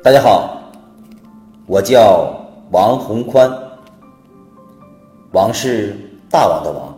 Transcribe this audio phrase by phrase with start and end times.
[0.00, 0.62] 大家好，
[1.66, 2.32] 我叫
[2.70, 3.50] 王洪宽。
[5.32, 5.96] 王是
[6.30, 6.96] 大王的王，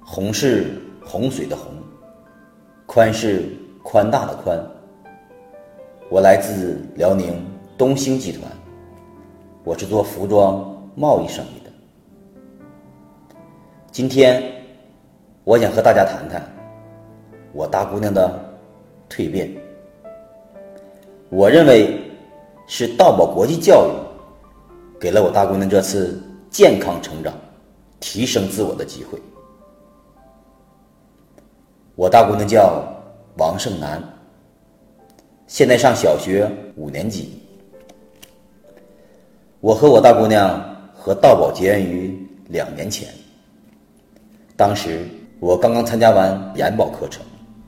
[0.00, 1.72] 洪是洪水的洪，
[2.86, 4.56] 宽是宽大的宽。
[6.08, 7.34] 我来自辽宁
[7.76, 8.44] 东兴集团，
[9.64, 11.70] 我是做服装贸易生意的。
[13.90, 14.40] 今天，
[15.42, 16.40] 我想和大家谈谈
[17.52, 18.40] 我大姑娘的
[19.10, 19.50] 蜕变。
[21.30, 22.00] 我认为
[22.66, 23.92] 是道宝国际教育
[24.98, 26.20] 给了我大姑娘这次
[26.50, 27.32] 健康成长、
[28.00, 29.18] 提升自我的机会。
[31.94, 32.82] 我大姑娘叫
[33.36, 34.02] 王胜男，
[35.46, 37.38] 现在上小学五年级。
[39.60, 40.58] 我和我大姑娘
[40.94, 43.08] 和道宝结缘于两年前，
[44.56, 45.06] 当时
[45.40, 47.22] 我刚刚参加完研保课程，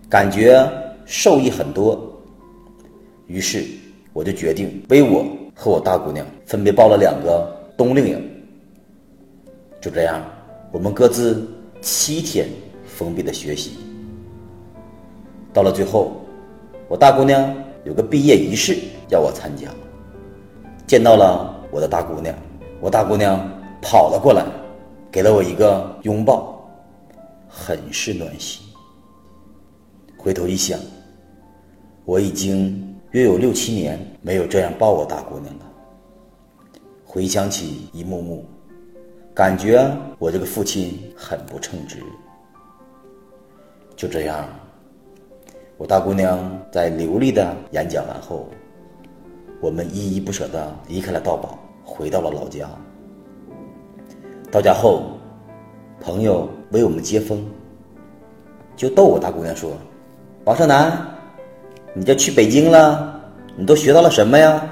[0.09, 0.67] 感觉
[1.05, 2.10] 受益很多。
[3.31, 3.65] 于是，
[4.13, 8.31] 我就决定为我和我大姑娘分别报了两个冬令营。
[9.81, 10.21] 就这样，
[10.73, 11.49] 我们各自
[11.81, 12.49] 七天
[12.85, 13.79] 封闭的学习。
[15.53, 16.21] 到了最后，
[16.89, 18.77] 我大姑娘有个毕业仪式
[19.11, 19.69] 要我参加，
[20.85, 22.35] 见到了我的大姑娘，
[22.81, 23.49] 我大姑娘
[23.81, 24.45] 跑了过来，
[25.09, 26.69] 给了我一个拥抱，
[27.49, 28.61] 很是暖心。
[30.17, 30.81] 回头一想，
[32.05, 32.90] 我已经。
[33.13, 35.67] 约有六七年没有这样抱我大姑娘了。
[37.05, 38.45] 回想起一幕幕，
[39.35, 41.99] 感觉我这个父亲很不称职。
[43.97, 44.49] 就这样，
[45.77, 48.49] 我大姑娘在流利的演讲完后，
[49.61, 52.71] 我们依依不舍的离开了道宝，回到了老家。
[54.53, 55.19] 到家后，
[56.01, 57.45] 朋友为我们接风，
[58.77, 59.73] 就逗我大姑娘说
[60.47, 60.97] ：“王胜男。”
[61.93, 63.21] 你这去北京了，
[63.57, 64.63] 你都学到了什么呀？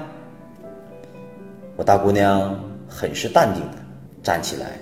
[1.75, 3.77] 我大姑娘很是淡定的
[4.23, 4.79] 站起来，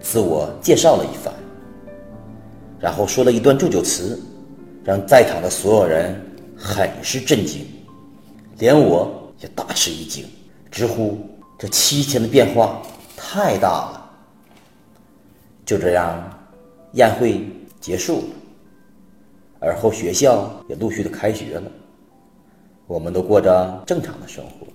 [0.00, 1.32] 自我介绍了一番，
[2.80, 4.20] 然后说了一段祝酒词，
[4.84, 6.20] 让在场的所有人
[6.56, 7.64] 很是震惊，
[8.58, 10.24] 连我也大吃一惊，
[10.70, 11.18] 直呼
[11.58, 12.82] 这七天的变化
[13.16, 14.10] 太大了。
[15.64, 16.22] 就这样，
[16.92, 17.48] 宴会
[17.80, 18.24] 结束。
[19.66, 21.62] 而后学校也陆续的开学了，
[22.86, 24.66] 我们都过着正常的生活。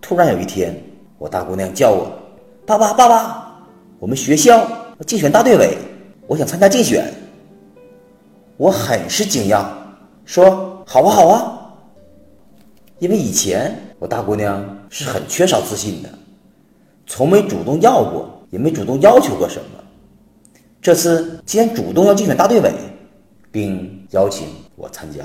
[0.00, 0.80] 突然有一天，
[1.18, 2.06] 我大姑娘叫我
[2.64, 3.58] ：“爸爸，爸爸，
[3.98, 4.64] 我们学校
[5.04, 5.76] 竞选大队委，
[6.28, 7.12] 我想参加竞选。”
[8.56, 9.66] 我很是惊讶，
[10.24, 11.60] 说：“好啊，好啊。”
[13.00, 16.08] 因为以前我大姑娘是很缺少自信的，
[17.08, 19.84] 从没主动要过，也没主动要求过什么。
[20.80, 22.72] 这次既然主动要竞选大队委，
[23.54, 25.24] 并邀请我参加。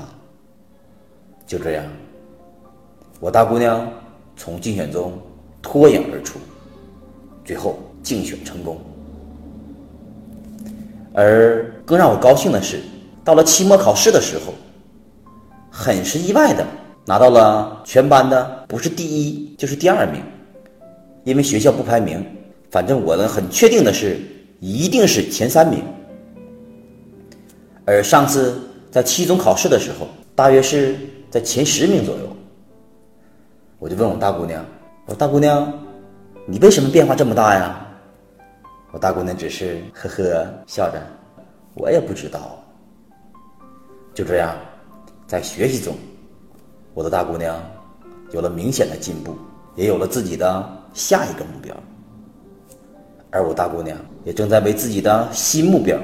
[1.48, 1.84] 就这样，
[3.20, 3.92] 我大姑娘
[4.38, 5.14] 从竞选中
[5.64, 6.38] 脱颖而出，
[7.44, 8.80] 最后竞选成功。
[11.12, 12.84] 而更让我高兴的是，
[13.24, 14.54] 到了期末考试的时候，
[15.72, 16.64] 很是意外的
[17.08, 20.22] 拿到了全班的不是第一就是第二名。
[21.24, 22.24] 因为学校不排名，
[22.70, 24.20] 反正我呢很确定的是，
[24.60, 25.84] 一定是前三名。
[27.86, 28.60] 而上次
[28.92, 30.96] 在期中考试的时候，大约是
[31.30, 32.24] 在前十名左右。
[33.80, 34.64] 我就问我大姑娘
[35.06, 35.72] ：“我说大姑娘，
[36.46, 37.86] 你为什么变化这么大呀？”
[38.92, 41.02] 我大姑娘只是呵呵笑着
[41.76, 42.62] ：“我也不知道。”
[44.14, 44.56] 就这样，
[45.28, 45.96] 在学习中，
[46.94, 47.58] 我的大姑娘
[48.32, 49.36] 有了明显的进步，
[49.76, 51.76] 也有了自己的下一个目标。
[53.32, 55.98] 而我大姑娘也正在为自己的新目标。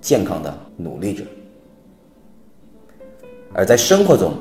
[0.00, 1.22] 健康的努力着，
[3.52, 4.34] 而在生活中，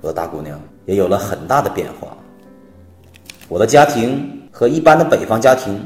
[0.00, 2.16] 我的大姑娘也有了很大的变化。
[3.48, 5.80] 我的家庭和一般的北方家庭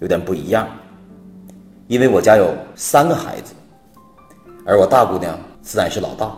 [0.00, 0.68] 有点不一样，
[1.88, 3.54] 因为我家有三个孩子，
[4.66, 6.30] 而我大姑娘自然是老大。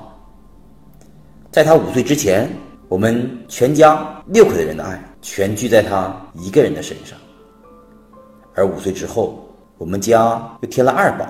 [1.50, 2.48] 在她五岁之前，
[2.88, 7.18] 我们全家六口的人的爱全聚在她一个人的身上，
[8.54, 9.46] 而五岁之后，
[9.78, 11.26] 我们家又添了二宝。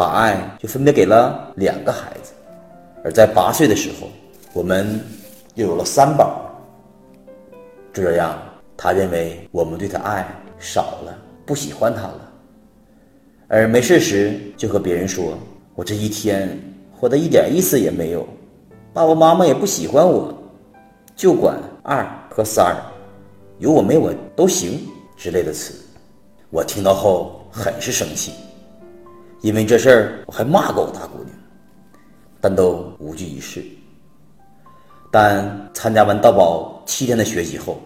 [0.00, 2.32] 把爱就分别给了两个孩子，
[3.04, 4.08] 而在八岁的时候，
[4.54, 4.98] 我们
[5.56, 6.40] 又有了三宝。
[7.92, 8.34] 这样，
[8.78, 10.26] 他认为我们对他爱
[10.58, 11.14] 少了，
[11.44, 12.32] 不喜欢他了，
[13.46, 15.38] 而没事时就和别人说
[15.76, 16.58] ：“我这一天
[16.96, 18.26] 活得一点意思也没有，
[18.94, 20.32] 爸爸妈妈也不喜欢我，
[21.14, 22.74] 就管二和三，
[23.58, 24.80] 有我没我都行
[25.14, 25.74] 之类的词。”
[26.48, 28.32] 我听到后很是生气。
[29.42, 31.34] 因为这事儿，我还骂过我大姑娘，
[32.40, 33.64] 但都无济于事。
[35.10, 37.80] 但参加完道宝七天的学习后，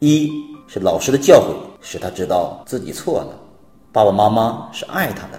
[0.00, 0.30] 一
[0.66, 3.38] 是老师的教诲使他知道自己错了，
[3.92, 5.38] 爸爸妈妈是爱他的；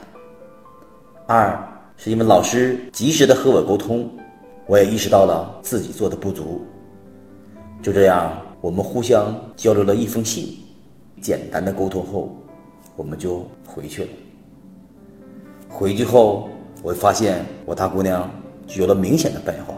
[1.27, 1.61] 二
[1.97, 4.09] 是因为老师及时的和我沟通，
[4.65, 6.65] 我也意识到了自己做的不足。
[7.81, 8.31] 就这样，
[8.61, 10.57] 我们互相交流了一封信，
[11.21, 12.33] 简单的沟通后，
[12.95, 14.09] 我们就回去了。
[15.71, 16.49] 回去后，
[16.83, 18.29] 我发现我大姑娘
[18.75, 19.73] 有了明显的变化。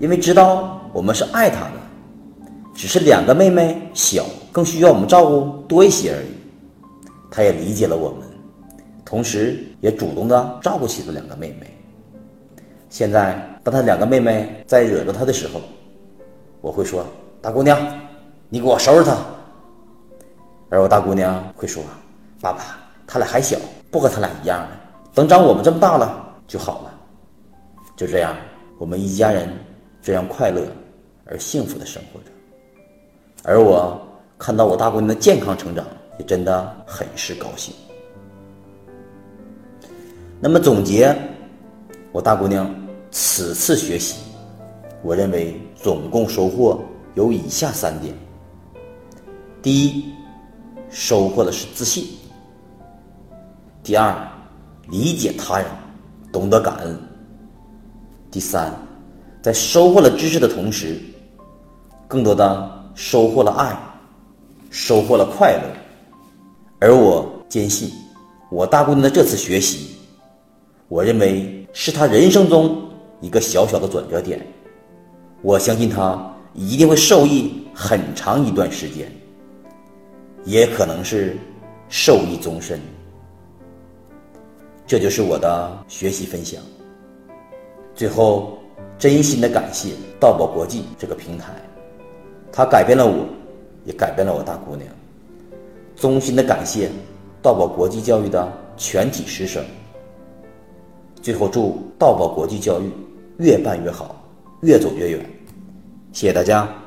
[0.00, 6.26] 因为知道我们是爱她的，只是两个妹妹小，更需要我们照顾多一些而已。
[7.30, 8.20] 她也理解了我们，
[9.04, 11.70] 同时也主动的照顾起了两个妹妹。
[12.88, 15.60] 现在，当她两个妹妹在惹着她的时候，
[16.60, 17.06] 我会说
[17.40, 17.78] ：“大姑娘，
[18.48, 19.16] 你给我收拾她。”
[20.70, 21.82] 而我大姑娘会说
[22.40, 23.56] ：“爸爸，他俩还小，
[23.92, 24.68] 不和他俩一样的，
[25.14, 27.00] 等长我们这么大了就好了。”
[27.96, 28.36] 就这样，
[28.78, 29.48] 我们一家人。
[30.06, 30.60] 这样快乐
[31.24, 32.26] 而幸福的生活着，
[33.42, 33.98] 而我
[34.36, 35.82] 看到我大姑娘的健康成长，
[36.18, 37.74] 也真的很是高兴。
[40.38, 41.16] 那么总结
[42.12, 42.70] 我大姑娘
[43.10, 44.16] 此次学习，
[45.02, 46.84] 我认为总共收获
[47.14, 48.14] 有以下三点：
[49.62, 50.12] 第一，
[50.90, 52.04] 收获的是自信；
[53.82, 54.14] 第二，
[54.90, 55.66] 理解他人，
[56.32, 56.94] 懂得感恩；
[58.30, 58.72] 第三。
[59.42, 60.98] 在收获了知识的同时，
[62.08, 63.76] 更多的收获了爱，
[64.70, 65.62] 收获了快乐。
[66.80, 67.90] 而我坚信，
[68.50, 69.96] 我大姑娘的这次学习，
[70.88, 72.88] 我认为是她人生中
[73.20, 74.40] 一个小小的转折点。
[75.42, 79.12] 我相信她一定会受益很长一段时间，
[80.44, 81.36] 也可能是
[81.90, 82.80] 受益终身。
[84.86, 86.62] 这就是我的学习分享。
[87.94, 88.58] 最后。
[88.96, 89.90] 真心的感谢
[90.20, 91.52] 道宝国际这个平台，
[92.52, 93.26] 它改变了我，
[93.84, 94.88] 也改变了我大姑娘。
[95.96, 96.88] 衷心的感谢
[97.42, 99.62] 道宝国际教育的全体师生。
[101.20, 102.88] 最后祝道宝国际教育
[103.38, 104.14] 越办越好，
[104.62, 105.20] 越走越远。
[106.12, 106.83] 谢谢大家。